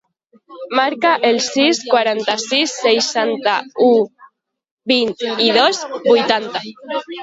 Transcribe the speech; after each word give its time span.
Marca 0.79 1.11
el 1.29 1.37
sis, 1.49 1.83
quaranta-sis, 1.91 2.75
seixanta-u, 2.87 3.93
vint-i-dos, 4.97 5.89
vuitanta. 6.13 6.69